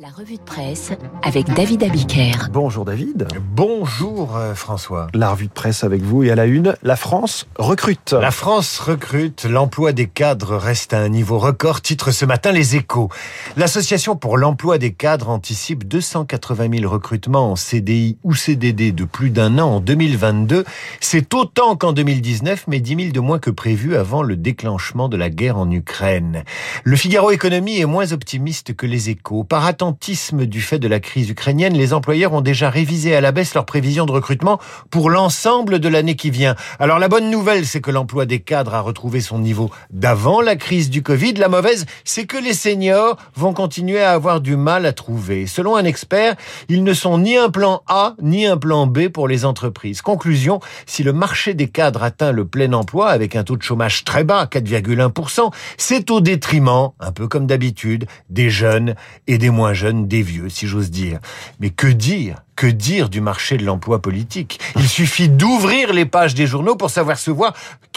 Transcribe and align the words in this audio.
La 0.00 0.08
revue 0.08 0.38
de 0.38 0.42
presse 0.42 0.90
avec 1.22 1.46
David 1.54 1.84
Abiker. 1.84 2.48
Bonjour 2.50 2.84
David. 2.84 3.28
Bonjour 3.54 4.36
euh, 4.36 4.52
François. 4.56 5.06
La 5.14 5.30
revue 5.30 5.46
de 5.46 5.52
presse 5.52 5.84
avec 5.84 6.02
vous 6.02 6.24
et 6.24 6.32
à 6.32 6.34
la 6.34 6.46
une, 6.46 6.74
la 6.82 6.96
France 6.96 7.46
recrute. 7.60 8.12
La 8.12 8.32
France 8.32 8.80
recrute, 8.80 9.44
l'emploi 9.44 9.92
des 9.92 10.08
cadres 10.08 10.56
reste 10.56 10.94
à 10.94 10.98
un 10.98 11.08
niveau 11.08 11.38
record, 11.38 11.80
titre 11.80 12.10
ce 12.10 12.24
matin 12.24 12.50
les 12.50 12.74
échos. 12.74 13.08
L'association 13.56 14.16
pour 14.16 14.36
l'emploi 14.36 14.78
des 14.78 14.92
cadres 14.92 15.28
anticipe 15.28 15.86
280 15.86 16.78
000 16.80 16.92
recrutements 16.92 17.52
en 17.52 17.56
CDI 17.56 18.18
ou 18.24 18.34
CDD 18.34 18.90
de 18.90 19.04
plus 19.04 19.30
d'un 19.30 19.58
an 19.58 19.76
en 19.76 19.80
2022. 19.80 20.64
C'est 20.98 21.32
autant 21.34 21.76
qu'en 21.76 21.92
2019, 21.92 22.64
mais 22.66 22.80
10 22.80 22.96
000 22.96 23.12
de 23.12 23.20
moins 23.20 23.38
que 23.38 23.50
prévu 23.50 23.94
avant 23.94 24.24
le 24.24 24.34
déclenchement 24.34 25.08
de 25.08 25.16
la 25.16 25.30
guerre 25.30 25.56
en 25.56 25.70
Ukraine. 25.70 26.42
Le 26.82 26.96
Figaro 26.96 27.30
Économie 27.30 27.78
est 27.78 27.86
moins 27.86 28.10
optimiste 28.10 28.74
que 28.74 28.86
les 28.86 29.10
échos. 29.10 29.44
Par 29.44 29.62
du 29.92 30.60
fait 30.60 30.78
de 30.78 30.88
la 30.88 31.00
crise 31.00 31.30
ukrainienne, 31.30 31.74
les 31.74 31.92
employeurs 31.92 32.32
ont 32.32 32.40
déjà 32.40 32.70
révisé 32.70 33.14
à 33.14 33.20
la 33.20 33.32
baisse 33.32 33.54
leurs 33.54 33.66
prévisions 33.66 34.06
de 34.06 34.12
recrutement 34.12 34.58
pour 34.90 35.10
l'ensemble 35.10 35.78
de 35.78 35.88
l'année 35.88 36.16
qui 36.16 36.30
vient. 36.30 36.54
Alors 36.78 36.98
la 36.98 37.08
bonne 37.08 37.30
nouvelle, 37.30 37.66
c'est 37.66 37.80
que 37.80 37.90
l'emploi 37.90 38.24
des 38.24 38.40
cadres 38.40 38.74
a 38.74 38.80
retrouvé 38.80 39.20
son 39.20 39.38
niveau 39.38 39.70
d'avant 39.90 40.40
la 40.40 40.56
crise 40.56 40.88
du 40.88 41.02
Covid. 41.02 41.34
La 41.34 41.48
mauvaise, 41.48 41.84
c'est 42.04 42.24
que 42.24 42.38
les 42.38 42.54
seniors 42.54 43.16
vont 43.34 43.52
continuer 43.52 44.00
à 44.00 44.12
avoir 44.12 44.40
du 44.40 44.56
mal 44.56 44.86
à 44.86 44.92
trouver. 44.92 45.46
Selon 45.46 45.76
un 45.76 45.84
expert, 45.84 46.34
ils 46.68 46.84
ne 46.84 46.94
sont 46.94 47.18
ni 47.18 47.36
un 47.36 47.50
plan 47.50 47.82
A 47.86 48.14
ni 48.22 48.46
un 48.46 48.56
plan 48.56 48.86
B 48.86 49.08
pour 49.08 49.28
les 49.28 49.44
entreprises. 49.44 50.00
Conclusion, 50.00 50.60
si 50.86 51.02
le 51.02 51.12
marché 51.12 51.52
des 51.52 51.68
cadres 51.68 52.02
atteint 52.02 52.32
le 52.32 52.46
plein 52.46 52.72
emploi 52.72 53.10
avec 53.10 53.36
un 53.36 53.44
taux 53.44 53.56
de 53.56 53.62
chômage 53.62 54.04
très 54.04 54.24
bas, 54.24 54.46
4,1%, 54.50 55.52
c'est 55.76 56.10
au 56.10 56.20
détriment, 56.20 56.90
un 57.00 57.12
peu 57.12 57.28
comme 57.28 57.46
d'habitude, 57.46 58.06
des 58.30 58.48
jeunes 58.48 58.94
et 59.26 59.36
des 59.36 59.50
moins 59.50 59.73
jeunes, 59.74 60.06
des 60.08 60.22
vieux, 60.22 60.48
si 60.48 60.66
j'ose 60.66 60.90
dire. 60.90 61.20
Mais 61.60 61.70
que 61.70 61.86
dire? 61.86 62.43
Que 62.56 62.66
dire 62.66 63.08
du 63.08 63.20
marché 63.20 63.56
de 63.56 63.64
l'emploi 63.64 64.00
politique? 64.00 64.60
Il 64.76 64.88
suffit 64.88 65.28
d'ouvrir 65.28 65.92
les 65.92 66.04
pages 66.04 66.34
des 66.34 66.46
journaux 66.46 66.76
pour 66.76 66.90
savoir 66.90 67.18
se 67.18 67.30
voir, 67.30 67.54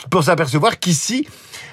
pour 0.10 0.24
s'apercevoir 0.24 0.80
qu'ici, 0.80 1.28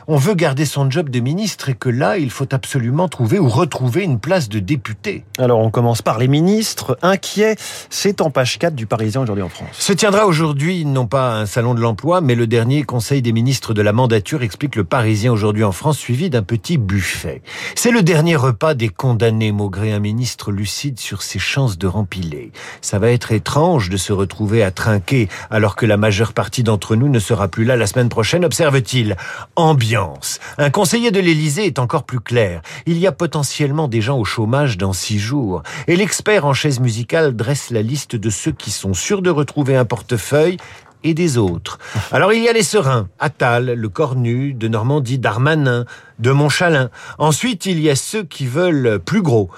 on 0.07 0.17
veut 0.17 0.35
garder 0.35 0.67
son 0.67 0.91
job 0.91 1.09
de 1.09 1.21
ministre 1.21 1.71
et 1.71 1.75
que 1.75 1.89
là, 1.89 2.19
il 2.19 2.31
faut 2.31 2.53
absolument 2.53 3.09
trouver 3.09 3.39
ou 3.39 3.49
retrouver 3.49 4.03
une 4.03 4.21
place 4.21 4.49
de 4.49 4.59
député. 4.59 5.25
Alors, 5.39 5.61
on 5.61 5.71
commence 5.71 6.03
par 6.03 6.19
les 6.19 6.29
ministres. 6.29 6.99
Inquiets, 7.01 7.57
c'est 7.89 8.21
en 8.21 8.31
page 8.31 8.59
4 8.59 8.75
du 8.75 8.87
Parisien 8.87 9.23
aujourd'hui 9.23 9.45
en 9.45 9.49
France. 9.49 9.69
Se 9.73 9.93
tiendra 9.93 10.27
aujourd'hui, 10.27 10.85
non 10.85 11.07
pas 11.07 11.35
un 11.35 11.47
salon 11.47 11.75
de 11.75 11.81
l'emploi, 11.81 12.21
mais 12.21 12.35
le 12.35 12.47
dernier 12.47 12.83
conseil 12.83 13.23
des 13.23 13.33
ministres 13.33 13.73
de 13.73 13.81
la 13.81 13.93
mandature, 13.93 14.43
explique 14.43 14.77
le 14.77 14.85
Parisien 14.85 15.33
aujourd'hui 15.33 15.65
en 15.65 15.73
France, 15.73 15.99
suivi 15.99 16.29
d'un 16.29 16.43
petit 16.43 16.77
buffet. 16.77 17.43
C'est 17.75 17.91
le 17.91 18.03
dernier 18.03 18.37
repas 18.37 18.75
des 18.75 18.91
condamnés, 18.91 19.53
maugré 19.53 19.93
un 19.93 20.01
ministre 20.01 20.53
lucide 20.53 21.01
sur 21.01 21.23
ses 21.23 21.39
chances 21.39 21.79
de 21.79 21.87
rempiler. 21.87 22.53
Ça 22.81 22.99
va 22.99 23.11
être 23.11 23.33
étrange 23.33 23.91
de 23.91 23.97
se 23.97 24.13
retrouver 24.13 24.63
à 24.63 24.71
trinquer 24.71 25.29
alors 25.51 25.77
que 25.77 25.87
la 25.87 25.97
majeure 25.97 26.33
partie 26.33 26.63
d'entre 26.63 26.97
nous 26.97 27.09
ne 27.09 27.19
sera 27.19 27.49
plus 27.49 27.65
là 27.65 27.77
la 27.77 27.87
semaine 27.87 28.09
prochaine, 28.09 28.45
observe-t-il. 28.45 29.17
Ambiance. 29.57 30.41
Un 30.59 30.71
conseiller 30.71 31.11
de 31.11 31.21
l'Élysée 31.21 31.67
est 31.67 31.79
encore 31.79 32.05
plus 32.05 32.21
clair. 32.21 32.63
Il 32.87 32.99
y 32.99 33.07
a 33.07 33.13
potentiellement 33.13 33.89
des 33.89 34.01
gens 34.01 34.19
au 34.19 34.25
chômage 34.25 34.79
dans 34.79 34.93
six 34.93 35.19
jours. 35.19 35.63
Et 35.87 35.97
l'expert 35.97 36.47
en 36.47 36.55
chaise 36.55 36.81
musicale 36.81 37.37
dresse 37.37 37.71
la 37.71 37.83
liste 37.83 38.17
de 38.17 38.31
ceux 38.31 38.53
qui 38.53 38.71
sont 38.71 38.95
sûrs 38.95 39.23
de 39.23 39.31
retrouver 39.31 39.77
un 39.77 39.85
portefeuille 39.85 40.57
et 41.05 41.15
des 41.15 41.39
autres. 41.39 41.79
Alors 42.13 42.33
il 42.33 42.43
y 42.43 42.49
a 42.49 42.53
les 42.53 42.63
Serins, 42.63 43.09
Attal, 43.19 43.75
le 43.75 43.89
Cornu, 43.89 44.55
de 44.55 44.69
Normandie, 44.69 45.19
Darmanin, 45.19 45.85
de 46.19 46.31
Montchalin. 46.31 46.91
Ensuite, 47.19 47.67
il 47.67 47.81
y 47.81 47.91
a 47.91 47.97
ceux 47.97 48.25
qui 48.25 48.47
veulent 48.47 48.99
plus 49.05 49.23
gros 49.23 49.51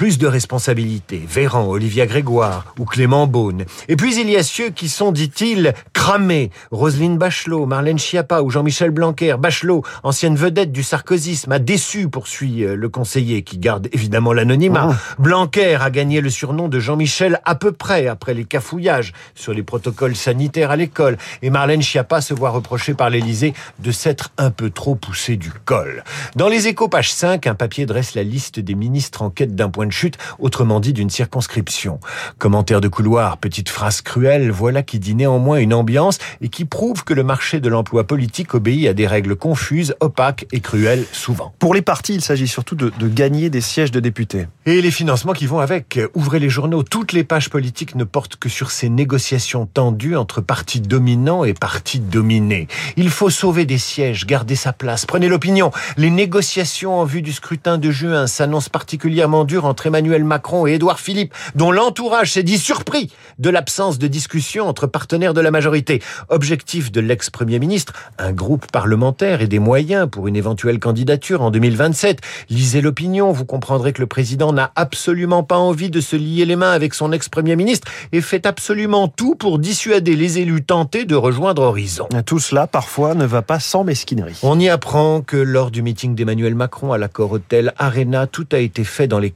plus 0.00 0.16
de 0.16 0.26
responsabilités. 0.26 1.22
Véran, 1.28 1.66
Olivia 1.66 2.06
Grégoire 2.06 2.74
ou 2.78 2.86
Clément 2.86 3.26
Beaune. 3.26 3.66
Et 3.86 3.96
puis 3.96 4.18
il 4.18 4.30
y 4.30 4.36
a 4.38 4.42
ceux 4.42 4.70
qui 4.70 4.88
sont, 4.88 5.12
dit-il, 5.12 5.74
cramés. 5.92 6.50
Roselyne 6.70 7.18
Bachelot, 7.18 7.66
Marlène 7.66 7.98
Schiappa 7.98 8.40
ou 8.40 8.48
Jean-Michel 8.48 8.92
Blanquer. 8.92 9.36
Bachelot, 9.38 9.84
ancienne 10.02 10.36
vedette 10.36 10.72
du 10.72 10.82
sarkozysme, 10.82 11.52
a 11.52 11.58
déçu, 11.58 12.08
poursuit 12.08 12.64
euh, 12.64 12.76
le 12.76 12.88
conseiller 12.88 13.42
qui 13.42 13.58
garde 13.58 13.90
évidemment 13.92 14.32
l'anonymat. 14.32 14.88
Oh. 14.90 15.22
Blanquer 15.22 15.74
a 15.74 15.90
gagné 15.90 16.22
le 16.22 16.30
surnom 16.30 16.68
de 16.68 16.80
Jean-Michel 16.80 17.38
à 17.44 17.54
peu 17.54 17.72
près 17.72 18.06
après 18.06 18.32
les 18.32 18.46
cafouillages 18.46 19.12
sur 19.34 19.52
les 19.52 19.62
protocoles 19.62 20.16
sanitaires 20.16 20.70
à 20.70 20.76
l'école. 20.76 21.18
Et 21.42 21.50
Marlène 21.50 21.82
Schiappa 21.82 22.22
se 22.22 22.32
voit 22.32 22.48
reprocher 22.48 22.94
par 22.94 23.10
l'Élysée 23.10 23.52
de 23.80 23.92
s'être 23.92 24.30
un 24.38 24.50
peu 24.50 24.70
trop 24.70 24.94
poussé 24.94 25.36
du 25.36 25.52
col. 25.66 26.04
Dans 26.36 26.48
les 26.48 26.68
échos, 26.68 26.88
page 26.88 27.12
5, 27.12 27.46
un 27.46 27.54
papier 27.54 27.84
dresse 27.84 28.14
la 28.14 28.22
liste 28.22 28.60
des 28.60 28.74
ministres 28.74 29.20
en 29.20 29.28
quête 29.28 29.54
d'un 29.54 29.68
point 29.68 29.84
de 29.84 29.89
chute, 29.90 30.18
autrement 30.38 30.80
dit 30.80 30.92
d'une 30.92 31.10
circonscription. 31.10 32.00
Commentaire 32.38 32.80
de 32.80 32.88
couloir, 32.88 33.38
petite 33.38 33.68
phrase 33.68 34.00
cruelle, 34.00 34.50
voilà 34.50 34.82
qui 34.82 34.98
dit 34.98 35.14
néanmoins 35.14 35.58
une 35.58 35.74
ambiance 35.74 36.18
et 36.40 36.48
qui 36.48 36.64
prouve 36.64 37.04
que 37.04 37.14
le 37.14 37.22
marché 37.22 37.60
de 37.60 37.68
l'emploi 37.68 38.04
politique 38.04 38.54
obéit 38.54 38.88
à 38.88 38.92
des 38.92 39.06
règles 39.06 39.36
confuses, 39.36 39.94
opaques 40.00 40.46
et 40.52 40.60
cruelles 40.60 41.04
souvent. 41.12 41.52
Pour 41.58 41.74
les 41.74 41.82
partis, 41.82 42.14
il 42.14 42.22
s'agit 42.22 42.48
surtout 42.48 42.74
de, 42.74 42.92
de 42.98 43.08
gagner 43.08 43.50
des 43.50 43.60
sièges 43.60 43.90
de 43.90 44.00
députés. 44.00 44.46
Et 44.66 44.80
les 44.82 44.90
financements 44.90 45.32
qui 45.32 45.46
vont 45.46 45.60
avec. 45.60 45.98
Ouvrez 46.14 46.38
les 46.38 46.48
journaux, 46.48 46.82
toutes 46.82 47.12
les 47.12 47.24
pages 47.24 47.50
politiques 47.50 47.94
ne 47.94 48.04
portent 48.04 48.36
que 48.36 48.48
sur 48.48 48.70
ces 48.70 48.88
négociations 48.88 49.66
tendues 49.66 50.16
entre 50.16 50.40
partis 50.40 50.80
dominants 50.80 51.44
et 51.44 51.54
partis 51.54 52.00
dominés. 52.00 52.68
Il 52.96 53.10
faut 53.10 53.30
sauver 53.30 53.64
des 53.64 53.78
sièges, 53.78 54.26
garder 54.26 54.56
sa 54.56 54.72
place. 54.72 55.06
Prenez 55.06 55.28
l'opinion. 55.28 55.70
Les 55.96 56.10
négociations 56.10 56.98
en 56.98 57.04
vue 57.04 57.22
du 57.22 57.32
scrutin 57.32 57.78
de 57.78 57.90
juin 57.90 58.26
s'annoncent 58.26 58.70
particulièrement 58.70 59.44
dures 59.44 59.64
entre 59.70 59.86
Emmanuel 59.86 60.24
Macron 60.24 60.66
et 60.66 60.74
Édouard 60.74 61.00
Philippe, 61.00 61.32
dont 61.54 61.72
l'entourage 61.72 62.32
s'est 62.32 62.42
dit 62.42 62.58
surpris 62.58 63.10
de 63.38 63.48
l'absence 63.48 63.98
de 63.98 64.06
discussion 64.06 64.68
entre 64.68 64.86
partenaires 64.86 65.32
de 65.32 65.40
la 65.40 65.50
majorité. 65.50 66.02
Objectif 66.28 66.92
de 66.92 67.00
l'ex-premier 67.00 67.58
ministre, 67.58 67.94
un 68.18 68.32
groupe 68.32 68.70
parlementaire 68.70 69.40
et 69.40 69.46
des 69.46 69.58
moyens 69.58 70.08
pour 70.10 70.28
une 70.28 70.36
éventuelle 70.36 70.78
candidature 70.78 71.40
en 71.40 71.50
2027. 71.50 72.20
Lisez 72.50 72.80
l'opinion, 72.80 73.32
vous 73.32 73.46
comprendrez 73.46 73.92
que 73.92 74.00
le 74.00 74.06
président 74.06 74.52
n'a 74.52 74.72
absolument 74.76 75.42
pas 75.42 75.56
envie 75.56 75.90
de 75.90 76.00
se 76.00 76.16
lier 76.16 76.44
les 76.44 76.56
mains 76.56 76.72
avec 76.72 76.92
son 76.92 77.12
ex-premier 77.12 77.56
ministre 77.56 77.88
et 78.12 78.20
fait 78.20 78.44
absolument 78.44 79.08
tout 79.08 79.36
pour 79.36 79.58
dissuader 79.58 80.16
les 80.16 80.38
élus 80.38 80.64
tentés 80.64 81.04
de 81.04 81.14
rejoindre 81.14 81.62
Horizon. 81.62 82.08
Tout 82.26 82.40
cela, 82.40 82.66
parfois, 82.66 83.14
ne 83.14 83.24
va 83.24 83.42
pas 83.42 83.60
sans 83.60 83.84
mesquinerie. 83.84 84.38
On 84.42 84.58
y 84.58 84.68
apprend 84.68 85.22
que 85.22 85.36
lors 85.36 85.70
du 85.70 85.82
meeting 85.82 86.14
d'Emmanuel 86.14 86.54
Macron 86.54 86.92
à 86.92 86.98
l'accord 86.98 87.32
hôtel 87.32 87.72
Arena, 87.78 88.26
tout 88.26 88.46
a 88.52 88.58
été 88.58 88.84
fait 88.84 89.06
dans 89.06 89.18
les 89.18 89.30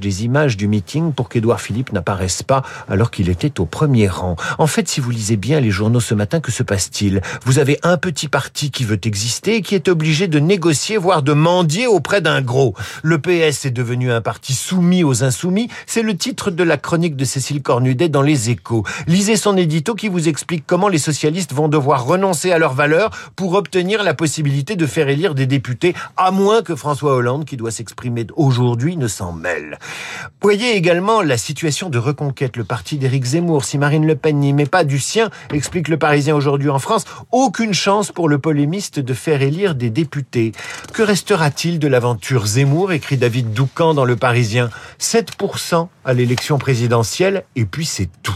des 0.00 0.24
images 0.24 0.56
du 0.56 0.66
meeting 0.66 1.12
pour 1.12 1.28
qu'Édouard 1.28 1.60
Philippe 1.60 1.92
n'apparaisse 1.92 2.42
pas 2.42 2.62
alors 2.88 3.12
qu'il 3.12 3.28
était 3.28 3.60
au 3.60 3.64
premier 3.64 4.08
rang. 4.08 4.34
En 4.58 4.66
fait, 4.66 4.88
si 4.88 5.00
vous 5.00 5.10
lisez 5.10 5.36
bien 5.36 5.60
les 5.60 5.70
journaux 5.70 6.00
ce 6.00 6.14
matin, 6.14 6.40
que 6.40 6.50
se 6.50 6.64
passe-t-il? 6.64 7.22
Vous 7.44 7.60
avez 7.60 7.78
un 7.84 7.96
petit 7.96 8.26
parti 8.26 8.72
qui 8.72 8.82
veut 8.82 8.98
exister 9.04 9.56
et 9.56 9.62
qui 9.62 9.76
est 9.76 9.86
obligé 9.86 10.26
de 10.26 10.40
négocier, 10.40 10.96
voire 10.96 11.22
de 11.22 11.32
mendier 11.32 11.86
auprès 11.86 12.20
d'un 12.20 12.42
gros. 12.42 12.74
Le 13.04 13.18
PS 13.18 13.66
est 13.66 13.70
devenu 13.70 14.10
un 14.10 14.20
parti 14.20 14.52
soumis 14.52 15.04
aux 15.04 15.22
insoumis. 15.22 15.68
C'est 15.86 16.02
le 16.02 16.16
titre 16.16 16.50
de 16.50 16.64
la 16.64 16.76
chronique 16.76 17.14
de 17.14 17.24
Cécile 17.24 17.62
Cornudet 17.62 18.08
dans 18.08 18.22
Les 18.22 18.50
Échos. 18.50 18.84
Lisez 19.06 19.36
son 19.36 19.56
édito 19.56 19.94
qui 19.94 20.08
vous 20.08 20.28
explique 20.28 20.64
comment 20.66 20.88
les 20.88 20.98
socialistes 20.98 21.52
vont 21.52 21.68
devoir 21.68 22.04
renoncer 22.04 22.50
à 22.50 22.58
leurs 22.58 22.74
valeurs 22.74 23.10
pour 23.36 23.54
obtenir 23.54 24.02
la 24.02 24.14
possibilité 24.14 24.74
de 24.74 24.86
faire 24.86 25.08
élire 25.08 25.36
des 25.36 25.46
députés, 25.46 25.94
à 26.16 26.32
moins 26.32 26.62
que 26.62 26.74
François 26.74 27.14
Hollande, 27.14 27.44
qui 27.44 27.56
doit 27.56 27.70
s'exprimer 27.70 28.26
aujourd'hui, 28.34 28.96
ne 28.96 29.06
s'en 29.06 29.32
mêle. 29.32 29.67
Voyez 30.40 30.76
également 30.76 31.22
la 31.22 31.36
situation 31.36 31.90
de 31.90 31.98
reconquête, 31.98 32.56
le 32.56 32.64
parti 32.64 32.96
d'Éric 32.96 33.24
Zemmour. 33.24 33.64
Si 33.64 33.78
Marine 33.78 34.06
Le 34.06 34.16
Pen 34.16 34.38
n'y 34.38 34.52
met 34.52 34.66
pas 34.66 34.84
du 34.84 34.98
sien, 34.98 35.30
explique 35.52 35.88
le 35.88 35.98
Parisien 35.98 36.34
aujourd'hui 36.34 36.70
en 36.70 36.78
France, 36.78 37.04
aucune 37.32 37.74
chance 37.74 38.12
pour 38.12 38.28
le 38.28 38.38
polémiste 38.38 39.00
de 39.00 39.14
faire 39.14 39.42
élire 39.42 39.74
des 39.74 39.90
députés. 39.90 40.52
Que 40.92 41.02
restera-t-il 41.02 41.78
de 41.78 41.88
l'aventure 41.88 42.46
Zemmour, 42.46 42.92
écrit 42.92 43.16
David 43.16 43.52
Doucan 43.52 43.94
dans 43.94 44.04
le 44.04 44.16
Parisien? 44.16 44.70
7% 45.00 45.88
à 46.08 46.14
l'élection 46.14 46.56
présidentielle, 46.56 47.44
et 47.54 47.66
puis 47.66 47.84
c'est 47.84 48.08
tout. 48.22 48.32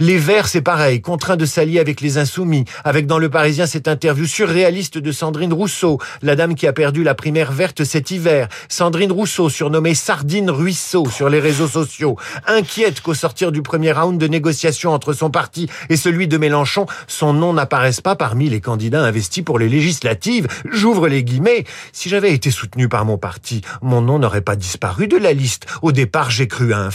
Les 0.00 0.18
Verts, 0.18 0.48
c'est 0.48 0.60
pareil, 0.60 1.00
contraints 1.00 1.36
de 1.36 1.46
s'allier 1.46 1.78
avec 1.78 2.00
les 2.00 2.18
Insoumis, 2.18 2.64
avec 2.82 3.06
dans 3.06 3.20
le 3.20 3.30
Parisien 3.30 3.66
cette 3.66 3.86
interview 3.86 4.26
surréaliste 4.26 4.98
de 4.98 5.12
Sandrine 5.12 5.52
Rousseau, 5.52 6.00
la 6.22 6.34
dame 6.34 6.56
qui 6.56 6.66
a 6.66 6.72
perdu 6.72 7.04
la 7.04 7.14
primaire 7.14 7.52
verte 7.52 7.84
cet 7.84 8.10
hiver. 8.10 8.48
Sandrine 8.68 9.12
Rousseau, 9.12 9.48
surnommée 9.48 9.94
Sardine 9.94 10.50
Ruisseau, 10.50 11.08
sur 11.08 11.28
les 11.28 11.38
réseaux 11.38 11.68
sociaux, 11.68 12.16
inquiète 12.48 13.00
qu'au 13.02 13.14
sortir 13.14 13.52
du 13.52 13.62
premier 13.62 13.92
round 13.92 14.18
de 14.20 14.26
négociation 14.26 14.90
entre 14.90 15.12
son 15.12 15.30
parti 15.30 15.68
et 15.90 15.96
celui 15.96 16.26
de 16.26 16.38
Mélenchon, 16.38 16.86
son 17.06 17.34
nom 17.34 17.52
n'apparaisse 17.52 18.00
pas 18.00 18.16
parmi 18.16 18.48
les 18.48 18.60
candidats 18.60 19.04
investis 19.04 19.44
pour 19.44 19.60
les 19.60 19.68
législatives. 19.68 20.48
J'ouvre 20.72 21.06
les 21.06 21.22
guillemets. 21.22 21.66
Si 21.92 22.08
j'avais 22.08 22.32
été 22.32 22.50
soutenu 22.50 22.88
par 22.88 23.04
mon 23.04 23.16
parti, 23.16 23.60
mon 23.80 24.00
nom 24.00 24.18
n'aurait 24.18 24.40
pas 24.40 24.56
disparu 24.56 25.06
de 25.06 25.16
la 25.16 25.32
liste. 25.32 25.66
Au 25.82 25.92
départ, 25.92 26.32
j'ai 26.32 26.48
cru 26.48 26.72
à 26.72 26.80
un 26.80 26.90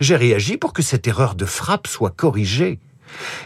J'ai 0.00 0.16
réagi 0.16 0.56
pour 0.56 0.72
que 0.72 0.82
cette 0.82 1.06
erreur 1.06 1.34
de 1.34 1.44
frappe 1.44 1.86
soit 1.86 2.10
corrigée. 2.10 2.78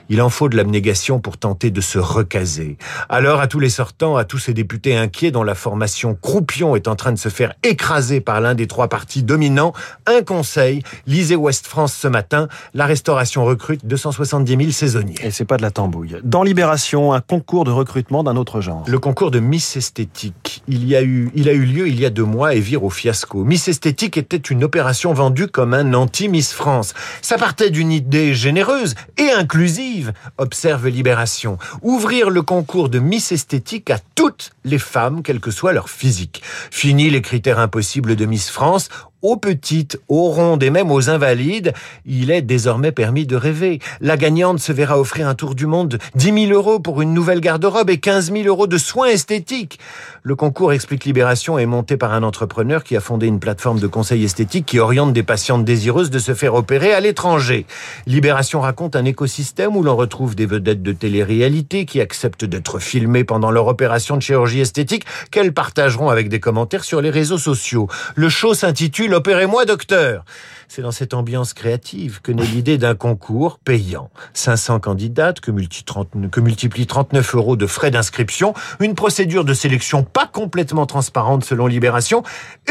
Il 0.08 0.20
en 0.22 0.30
faut 0.30 0.48
de 0.48 0.56
l'abnégation 0.56 1.20
pour 1.20 1.38
tenter 1.38 1.70
de 1.70 1.80
se 1.80 1.98
recaser. 1.98 2.76
Alors, 3.08 3.40
à 3.40 3.46
tous 3.46 3.60
les 3.60 3.70
sortants, 3.70 4.16
à 4.16 4.24
tous 4.24 4.38
ces 4.38 4.54
députés 4.54 4.96
inquiets 4.96 5.30
dont 5.30 5.42
la 5.42 5.54
formation 5.54 6.14
croupion 6.14 6.76
est 6.76 6.88
en 6.88 6.96
train 6.96 7.12
de 7.12 7.18
se 7.18 7.28
faire 7.28 7.54
écraser 7.62 8.20
par 8.20 8.40
l'un 8.40 8.54
des 8.54 8.66
trois 8.66 8.88
partis 8.88 9.22
dominants, 9.22 9.72
un 10.06 10.22
conseil, 10.22 10.82
lisez 11.06 11.36
Ouest 11.36 11.66
France 11.66 11.94
ce 11.94 12.08
matin, 12.08 12.48
la 12.74 12.86
restauration 12.86 13.44
recrute 13.44 13.86
270 13.86 14.56
000 14.56 14.70
saisonniers. 14.70 15.14
Et 15.22 15.30
c'est 15.30 15.44
pas 15.44 15.56
de 15.56 15.62
la 15.62 15.70
tambouille. 15.70 16.16
Dans 16.24 16.42
Libération, 16.42 17.12
un 17.12 17.20
concours 17.20 17.64
de 17.64 17.70
recrutement 17.70 18.22
d'un 18.22 18.36
autre 18.36 18.60
genre. 18.60 18.84
Le 18.86 18.98
concours 18.98 19.30
de 19.30 19.40
Miss 19.40 19.76
Esthétique, 19.76 20.62
il, 20.68 20.86
y 20.86 20.96
a 20.96 21.02
eu, 21.02 21.30
il 21.34 21.48
a 21.48 21.52
eu 21.52 21.64
lieu 21.64 21.88
il 21.88 22.00
y 22.00 22.06
a 22.06 22.10
deux 22.10 22.24
mois 22.24 22.54
et 22.54 22.60
vire 22.60 22.84
au 22.84 22.90
fiasco. 22.90 23.44
Miss 23.44 23.68
Esthétique 23.68 24.16
était 24.16 24.36
une 24.36 24.64
opération 24.64 25.12
vendue 25.12 25.48
comme 25.48 25.74
un 25.74 25.94
anti-Miss 25.94 26.52
France. 26.52 26.94
Ça 27.20 27.38
partait 27.38 27.70
d'une 27.70 27.92
idée 27.92 28.34
généreuse 28.34 28.94
et 29.18 29.30
inclusive, 29.52 30.14
observe 30.38 30.88
Libération. 30.88 31.58
Ouvrir 31.82 32.30
le 32.30 32.40
concours 32.40 32.88
de 32.88 32.98
Miss 32.98 33.32
Esthétique 33.32 33.90
à 33.90 33.98
toutes 34.14 34.52
les 34.64 34.78
femmes, 34.78 35.22
quel 35.22 35.40
que 35.40 35.50
soit 35.50 35.74
leur 35.74 35.90
physique. 35.90 36.40
Fini 36.70 37.10
les 37.10 37.20
critères 37.20 37.58
impossibles 37.58 38.16
de 38.16 38.24
Miss 38.24 38.48
France, 38.48 38.88
aux 39.22 39.36
petites, 39.36 39.98
aux 40.08 40.28
rondes 40.30 40.62
et 40.62 40.70
même 40.70 40.90
aux 40.90 41.08
invalides, 41.08 41.72
il 42.04 42.30
est 42.30 42.42
désormais 42.42 42.92
permis 42.92 43.26
de 43.26 43.36
rêver. 43.36 43.78
La 44.00 44.16
gagnante 44.16 44.58
se 44.58 44.72
verra 44.72 44.98
offrir 44.98 45.28
un 45.28 45.34
tour 45.34 45.54
du 45.54 45.66
monde, 45.66 45.98
10 46.16 46.46
000 46.48 46.52
euros 46.52 46.80
pour 46.80 47.00
une 47.00 47.14
nouvelle 47.14 47.40
garde-robe 47.40 47.90
et 47.90 47.98
15 47.98 48.32
000 48.32 48.46
euros 48.46 48.66
de 48.66 48.78
soins 48.78 49.06
esthétiques. 49.06 49.78
Le 50.24 50.34
concours 50.34 50.72
Explique 50.72 51.04
Libération 51.04 51.58
est 51.58 51.66
monté 51.66 51.96
par 51.96 52.12
un 52.12 52.22
entrepreneur 52.22 52.82
qui 52.82 52.96
a 52.96 53.00
fondé 53.00 53.26
une 53.26 53.40
plateforme 53.40 53.78
de 53.78 53.86
conseil 53.86 54.24
esthétique 54.24 54.66
qui 54.66 54.78
oriente 54.80 55.12
des 55.12 55.22
patientes 55.22 55.64
désireuses 55.64 56.10
de 56.10 56.18
se 56.18 56.34
faire 56.34 56.54
opérer 56.54 56.92
à 56.92 57.00
l'étranger. 57.00 57.66
Libération 58.06 58.60
raconte 58.60 58.96
un 58.96 59.04
écosystème 59.04 59.76
où 59.76 59.82
l'on 59.82 59.96
retrouve 59.96 60.34
des 60.34 60.46
vedettes 60.46 60.82
de 60.82 60.92
télé-réalité 60.92 61.84
qui 61.84 62.00
acceptent 62.00 62.44
d'être 62.44 62.80
filmées 62.80 63.24
pendant 63.24 63.50
leur 63.50 63.68
opération 63.68 64.16
de 64.16 64.22
chirurgie 64.22 64.60
esthétique 64.60 65.04
qu'elles 65.30 65.52
partageront 65.52 66.08
avec 66.08 66.28
des 66.28 66.40
commentaires 66.40 66.84
sur 66.84 67.00
les 67.00 67.10
réseaux 67.10 67.38
sociaux. 67.38 67.88
Le 68.14 68.28
show 68.28 68.54
s'intitule 68.54 69.11
Opérez-moi, 69.12 69.66
docteur. 69.66 70.24
C'est 70.68 70.80
dans 70.80 70.90
cette 70.90 71.12
ambiance 71.12 71.52
créative 71.52 72.22
que 72.22 72.32
naît 72.32 72.46
l'idée 72.46 72.78
d'un 72.78 72.94
concours 72.94 73.58
payant. 73.58 74.10
500 74.32 74.80
candidates 74.80 75.40
que, 75.40 75.50
que 75.50 76.40
multiplie 76.40 76.86
39 76.86 77.34
euros 77.34 77.56
de 77.56 77.66
frais 77.66 77.90
d'inscription, 77.90 78.54
une 78.80 78.94
procédure 78.94 79.44
de 79.44 79.52
sélection 79.52 80.02
pas 80.02 80.26
complètement 80.26 80.86
transparente 80.86 81.44
selon 81.44 81.66
Libération, 81.66 82.22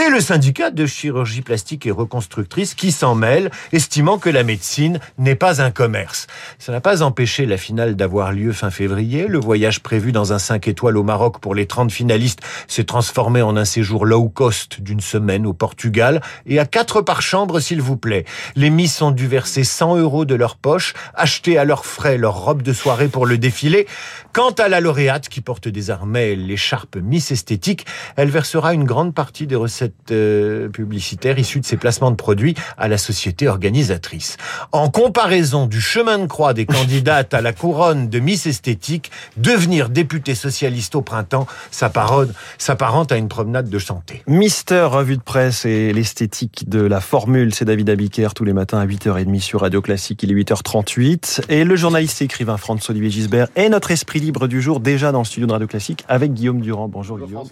et 0.04 0.10
le 0.10 0.20
syndicat 0.20 0.72
de 0.72 0.88
chirurgie 0.88 1.44
plastique 1.44 1.86
et 1.86 1.92
reconstructrice 1.92 2.74
qui 2.74 2.92
s'en 2.92 3.14
mêle, 3.14 3.52
estimant 3.72 4.18
que 4.18 4.32
la 4.32 4.42
médecine 4.44 5.00
n'est 5.20 5.36
pas 5.36 5.62
un 5.62 5.70
commerce. 5.70 6.26
Ça 6.58 6.72
n'a 6.72 6.82
pas 6.82 7.04
empêché 7.04 7.46
la 7.46 7.58
finale 7.58 7.96
d'avoir 7.96 8.32
lieu 8.32 8.52
fin 8.52 8.72
février. 8.72 9.28
Le 9.28 9.38
voyage 9.38 9.82
prévu 9.82 10.12
dans 10.12 10.34
un 10.34 10.40
5 10.40 10.68
étoiles 10.68 10.98
au 10.98 11.04
Maroc 11.04 11.40
pour 11.40 11.54
les 11.54 11.68
30 11.68 11.92
finalistes 11.92 12.40
s'est 12.68 12.86
transformé 12.86 13.44
en 13.44 13.58
un 13.58 13.66
séjour 13.66 14.08
low 14.08 14.28
cost 14.28 14.82
d'une 14.82 15.02
semaine 15.02 15.46
au 15.46 15.54
Portugal 15.54 16.20
et 16.46 16.60
à 16.60 16.66
quatre 16.66 17.02
par 17.02 17.22
chambre 17.22 17.60
s'il 17.60 17.82
vous 17.82 17.98
plaît. 17.98 18.26
Les 18.56 18.70
Miss 18.70 19.02
ont 19.02 19.12
dû 19.12 19.28
verser 19.28 19.64
100 19.64 19.98
euros 19.98 20.26
de 20.26 20.36
leur 20.36 20.56
poche, 20.56 20.94
acheter 21.14 21.58
à 21.58 21.66
leurs 21.66 21.86
frais 21.86 22.18
leur 22.18 22.44
robe 22.44 22.62
de 22.62 22.74
soirée 22.74 23.08
pour 23.08 23.26
le 23.26 23.38
défilé. 23.38 23.88
Quant 24.34 24.52
à 24.52 24.70
la 24.70 24.80
lauréate 24.80 25.28
qui 25.28 25.42
porte 25.42 25.68
désormais 25.68 26.36
l'écharpe 26.36 26.96
Miss 26.96 27.32
Esthétique, 27.32 27.86
elle 28.16 28.30
versera 28.30 28.74
une 28.74 28.86
grande 28.86 29.14
partie 29.14 29.48
des 29.48 29.56
recettes 29.56 30.12
euh, 30.12 30.70
publicitaires 30.70 31.38
issues 31.38 31.60
de 31.60 31.66
ses 31.66 31.78
placements 31.78 32.12
de 32.12 32.16
produits 32.16 32.56
à 32.78 32.88
la 32.88 32.98
société 32.98 33.48
organisatrice. 33.48 34.38
En 34.72 34.90
comparaison 34.90 35.68
du 35.68 35.82
chemin 35.82 36.18
de 36.20 36.28
croix 36.28 36.54
des 36.54 36.66
candidates 36.66 37.34
à 37.34 37.42
la 37.42 37.54
couronne 37.54 38.10
de 38.10 38.20
Miss 38.20 38.46
Esthétique, 38.46 39.12
devenir 39.38 39.90
député 39.90 40.36
socialiste 40.36 40.96
au 40.96 41.02
printemps 41.02 41.48
s'apparente 41.72 43.12
à 43.12 43.18
une 43.18 43.28
promenade 43.28 43.70
de 43.70 43.80
santé. 43.80 44.24
Mister 44.28 44.88
Revue 44.90 45.18
de 45.18 45.22
presse 45.22 45.66
et 45.66 45.94
l'esthétique 45.94 46.21
de 46.22 46.82
la 46.82 47.02
formule, 47.02 47.54
c'est 47.54 47.66
David 47.66 47.90
Abiker 47.90 48.30
tous 48.36 48.44
les 48.44 48.54
matins 48.54 48.80
à 48.80 48.86
8h30 48.86 49.40
sur 49.40 49.62
Radio 49.62 49.82
Classique, 49.82 50.22
il 50.22 50.32
est 50.32 50.36
8h38. 50.36 51.46
Et 51.50 51.64
le 51.64 51.76
journaliste 51.76 52.22
et 52.22 52.26
écrivain 52.26 52.58
François-Olivier 52.58 53.10
Gisbert 53.10 53.48
est 53.56 53.70
notre 53.70 53.90
esprit 53.90 54.20
libre 54.20 54.48
du 54.48 54.62
jour, 54.62 54.80
déjà 54.80 55.12
dans 55.12 55.20
le 55.20 55.26
studio 55.26 55.48
de 55.48 55.52
Radio 55.52 55.68
Classique 55.68 56.06
avec 56.08 56.34
Guillaume 56.34 56.62
Durand. 56.62 56.88
Bonjour, 56.88 57.18
Guillaume. 57.18 57.48